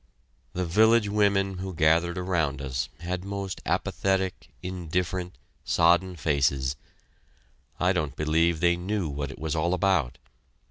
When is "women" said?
1.09-1.59